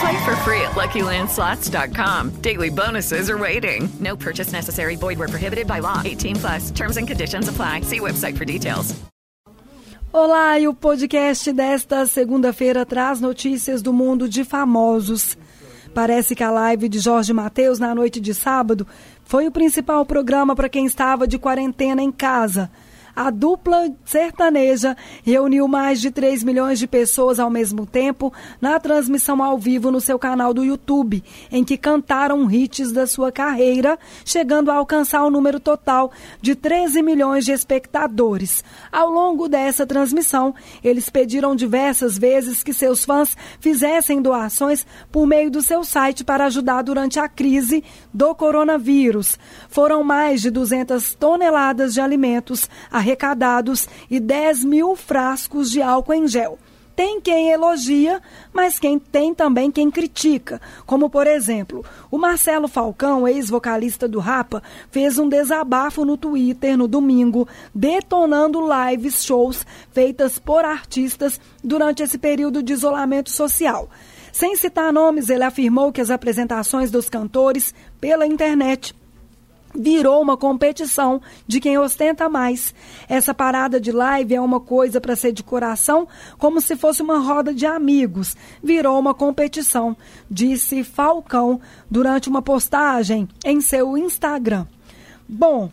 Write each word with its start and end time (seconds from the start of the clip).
Play 0.00 0.24
for 0.24 0.36
free 0.36 0.60
at 0.60 0.72
LuckyLandSlots.com. 0.72 2.30
Daily 2.40 2.70
bonuses 2.70 3.28
are 3.28 3.38
waiting. 3.38 3.88
No 4.00 4.16
purchase 4.16 4.52
necessary. 4.52 4.96
Void 4.96 5.18
where 5.18 5.28
prohibited 5.28 5.66
by 5.66 5.80
law. 5.80 6.02
18 6.04 6.36
plus. 6.36 6.70
Terms 6.70 6.96
and 6.96 7.06
conditions 7.06 7.48
apply. 7.48 7.82
See 7.82 8.00
website 8.00 8.36
for 8.36 8.44
details. 8.44 8.94
Olá, 10.12 10.60
e 10.60 10.68
o 10.68 10.72
podcast 10.72 11.52
desta 11.52 12.06
segunda-feira 12.06 12.86
traz 12.86 13.20
notícias 13.20 13.82
do 13.82 13.92
mundo 13.92 14.28
de 14.28 14.44
famosos. 14.44 15.36
Parece 15.92 16.36
que 16.36 16.42
a 16.44 16.52
live 16.52 16.88
de 16.88 17.00
Jorge 17.00 17.32
Mateus 17.32 17.80
na 17.80 17.92
noite 17.94 18.20
de 18.20 18.32
sábado 18.32 18.86
foi 19.24 19.48
o 19.48 19.50
principal 19.50 20.06
programa 20.06 20.54
para 20.54 20.68
quem 20.68 20.86
estava 20.86 21.26
de 21.26 21.36
quarentena 21.36 22.00
em 22.00 22.12
casa. 22.12 22.70
A 23.16 23.30
dupla 23.30 23.94
sertaneja 24.04 24.96
reuniu 25.22 25.68
mais 25.68 26.00
de 26.00 26.10
3 26.10 26.42
milhões 26.42 26.80
de 26.80 26.86
pessoas 26.88 27.38
ao 27.38 27.48
mesmo 27.48 27.86
tempo 27.86 28.32
na 28.60 28.80
transmissão 28.80 29.40
ao 29.40 29.56
vivo 29.56 29.88
no 29.92 30.00
seu 30.00 30.18
canal 30.18 30.52
do 30.52 30.64
YouTube, 30.64 31.22
em 31.50 31.62
que 31.62 31.76
cantaram 31.76 32.50
hits 32.50 32.90
da 32.90 33.06
sua 33.06 33.30
carreira, 33.30 33.96
chegando 34.24 34.68
a 34.68 34.74
alcançar 34.74 35.22
o 35.24 35.30
número 35.30 35.60
total 35.60 36.10
de 36.40 36.56
13 36.56 37.02
milhões 37.02 37.44
de 37.44 37.52
espectadores. 37.52 38.64
Ao 38.90 39.08
longo 39.08 39.48
dessa 39.48 39.86
transmissão, 39.86 40.52
eles 40.82 41.08
pediram 41.08 41.54
diversas 41.54 42.18
vezes 42.18 42.64
que 42.64 42.74
seus 42.74 43.04
fãs 43.04 43.36
fizessem 43.60 44.20
doações 44.20 44.84
por 45.12 45.24
meio 45.24 45.52
do 45.52 45.62
seu 45.62 45.84
site 45.84 46.24
para 46.24 46.46
ajudar 46.46 46.82
durante 46.82 47.20
a 47.20 47.28
crise 47.28 47.84
do 48.12 48.34
coronavírus. 48.34 49.38
Foram 49.68 50.02
mais 50.02 50.40
de 50.40 50.50
200 50.50 51.14
toneladas 51.14 51.94
de 51.94 52.00
alimentos 52.00 52.68
arrecadados 53.04 53.86
e 54.10 54.18
10 54.18 54.64
mil 54.64 54.96
frascos 54.96 55.70
de 55.70 55.82
álcool 55.82 56.14
em 56.14 56.26
gel. 56.26 56.58
Tem 56.96 57.20
quem 57.20 57.50
elogia, 57.50 58.22
mas 58.52 58.78
quem 58.78 59.00
tem 59.00 59.34
também 59.34 59.68
quem 59.68 59.90
critica. 59.90 60.60
Como, 60.86 61.10
por 61.10 61.26
exemplo, 61.26 61.84
o 62.08 62.16
Marcelo 62.16 62.68
Falcão, 62.68 63.26
ex-vocalista 63.26 64.06
do 64.06 64.20
Rapa, 64.20 64.62
fez 64.92 65.18
um 65.18 65.28
desabafo 65.28 66.04
no 66.04 66.16
Twitter 66.16 66.78
no 66.78 66.86
domingo, 66.86 67.48
detonando 67.74 68.60
lives 68.62 69.24
shows 69.24 69.66
feitas 69.90 70.38
por 70.38 70.64
artistas 70.64 71.40
durante 71.64 72.00
esse 72.00 72.16
período 72.16 72.62
de 72.62 72.72
isolamento 72.72 73.30
social. 73.30 73.90
Sem 74.32 74.54
citar 74.54 74.92
nomes, 74.92 75.28
ele 75.30 75.44
afirmou 75.44 75.92
que 75.92 76.00
as 76.00 76.10
apresentações 76.10 76.92
dos 76.92 77.08
cantores 77.08 77.74
pela 78.00 78.24
internet 78.24 78.94
virou 79.74 80.22
uma 80.22 80.36
competição 80.36 81.20
de 81.46 81.60
quem 81.60 81.76
ostenta 81.78 82.28
mais. 82.28 82.74
Essa 83.08 83.34
parada 83.34 83.80
de 83.80 83.90
live 83.90 84.34
é 84.34 84.40
uma 84.40 84.60
coisa 84.60 85.00
para 85.00 85.16
ser 85.16 85.32
de 85.32 85.42
coração, 85.42 86.06
como 86.38 86.60
se 86.60 86.76
fosse 86.76 87.02
uma 87.02 87.18
roda 87.18 87.52
de 87.52 87.66
amigos. 87.66 88.36
Virou 88.62 88.98
uma 88.98 89.14
competição, 89.14 89.96
disse 90.30 90.84
Falcão 90.84 91.60
durante 91.90 92.28
uma 92.28 92.40
postagem 92.40 93.28
em 93.44 93.60
seu 93.60 93.98
Instagram. 93.98 94.66
Bom, 95.28 95.70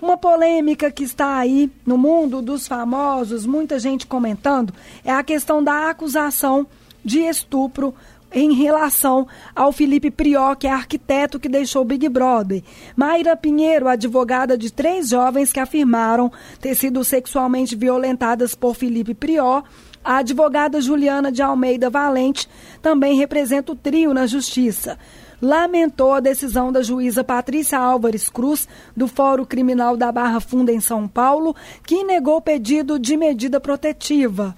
uma 0.00 0.16
polêmica 0.16 0.90
que 0.90 1.04
está 1.04 1.36
aí 1.36 1.70
no 1.84 1.98
mundo 1.98 2.40
dos 2.40 2.66
famosos, 2.66 3.44
muita 3.44 3.78
gente 3.78 4.06
comentando, 4.06 4.72
é 5.04 5.12
a 5.12 5.22
questão 5.22 5.62
da 5.62 5.90
acusação 5.90 6.66
de 7.04 7.20
estupro 7.20 7.94
em 8.32 8.52
relação 8.54 9.26
ao 9.54 9.72
Felipe 9.72 10.10
Prió, 10.10 10.54
que 10.54 10.66
é 10.66 10.70
arquiteto 10.70 11.38
que 11.38 11.48
deixou 11.48 11.84
Big 11.84 12.08
Brother. 12.08 12.62
Mayra 12.96 13.36
Pinheiro, 13.36 13.88
advogada 13.88 14.56
de 14.56 14.72
três 14.72 15.08
jovens 15.08 15.52
que 15.52 15.60
afirmaram 15.60 16.30
ter 16.60 16.74
sido 16.74 17.02
sexualmente 17.04 17.74
violentadas 17.74 18.54
por 18.54 18.74
Felipe 18.74 19.14
Prió, 19.14 19.62
a 20.02 20.18
advogada 20.18 20.80
Juliana 20.80 21.30
de 21.30 21.42
Almeida 21.42 21.90
Valente 21.90 22.48
também 22.80 23.18
representa 23.18 23.72
o 23.72 23.76
trio 23.76 24.14
na 24.14 24.26
justiça. 24.26 24.98
Lamentou 25.42 26.12
a 26.12 26.20
decisão 26.20 26.70
da 26.70 26.82
juíza 26.82 27.24
Patrícia 27.24 27.78
Álvares 27.78 28.28
Cruz, 28.28 28.68
do 28.96 29.06
Fórum 29.06 29.44
Criminal 29.44 29.96
da 29.96 30.12
Barra 30.12 30.40
Funda 30.40 30.72
em 30.72 30.80
São 30.80 31.08
Paulo, 31.08 31.54
que 31.86 32.04
negou 32.04 32.40
pedido 32.40 32.98
de 32.98 33.16
medida 33.16 33.58
protetiva. 33.60 34.56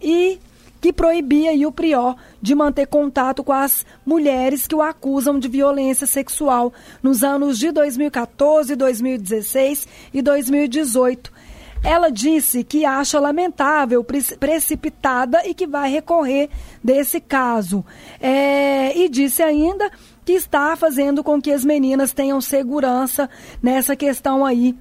E 0.00 0.38
que 0.82 0.92
proibia 0.92 1.52
o 1.66 1.70
Prior 1.70 2.16
de 2.42 2.56
manter 2.56 2.88
contato 2.88 3.44
com 3.44 3.52
as 3.52 3.86
mulheres 4.04 4.66
que 4.66 4.74
o 4.74 4.82
acusam 4.82 5.38
de 5.38 5.46
violência 5.46 6.08
sexual 6.08 6.72
nos 7.00 7.22
anos 7.22 7.56
de 7.56 7.70
2014, 7.70 8.74
2016 8.74 9.86
e 10.12 10.20
2018. 10.20 11.32
Ela 11.84 12.10
disse 12.10 12.64
que 12.64 12.84
acha 12.84 13.20
lamentável, 13.20 14.04
precipitada 14.40 15.46
e 15.46 15.54
que 15.54 15.68
vai 15.68 15.88
recorrer 15.88 16.50
desse 16.82 17.20
caso. 17.20 17.84
É, 18.20 18.96
e 18.98 19.08
disse 19.08 19.40
ainda 19.40 19.88
que 20.24 20.32
está 20.32 20.74
fazendo 20.74 21.22
com 21.22 21.40
que 21.40 21.52
as 21.52 21.64
meninas 21.64 22.12
tenham 22.12 22.40
segurança 22.40 23.30
nessa 23.62 23.94
questão 23.94 24.44
aí 24.44 24.76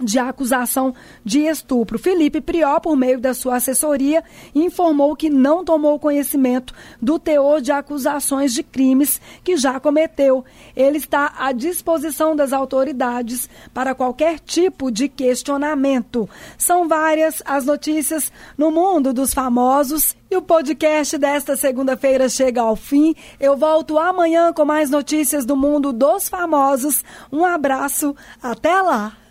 de 0.00 0.18
acusação 0.18 0.94
de 1.24 1.40
estupro. 1.40 1.98
Felipe 1.98 2.40
Prió, 2.40 2.78
por 2.80 2.96
meio 2.96 3.20
da 3.20 3.34
sua 3.34 3.56
assessoria, 3.56 4.22
informou 4.54 5.14
que 5.16 5.30
não 5.30 5.64
tomou 5.64 5.98
conhecimento 5.98 6.74
do 7.00 7.18
teor 7.18 7.60
de 7.60 7.72
acusações 7.72 8.52
de 8.52 8.62
crimes 8.62 9.20
que 9.42 9.56
já 9.56 9.78
cometeu. 9.78 10.44
Ele 10.76 10.98
está 10.98 11.34
à 11.38 11.52
disposição 11.52 12.34
das 12.34 12.52
autoridades 12.52 13.48
para 13.72 13.94
qualquer 13.94 14.38
tipo 14.40 14.90
de 14.90 15.08
questionamento. 15.08 16.28
São 16.58 16.88
várias 16.88 17.42
as 17.44 17.64
notícias 17.64 18.32
no 18.58 18.70
mundo 18.70 19.12
dos 19.12 19.32
famosos 19.32 20.16
e 20.30 20.36
o 20.36 20.42
podcast 20.42 21.16
desta 21.16 21.56
segunda-feira 21.56 22.28
chega 22.28 22.60
ao 22.60 22.74
fim. 22.74 23.14
Eu 23.38 23.56
volto 23.56 23.98
amanhã 23.98 24.52
com 24.52 24.64
mais 24.64 24.90
notícias 24.90 25.44
do 25.44 25.56
mundo 25.56 25.92
dos 25.92 26.28
famosos. 26.28 27.04
Um 27.30 27.44
abraço, 27.44 28.16
até 28.42 28.80
lá! 28.82 29.23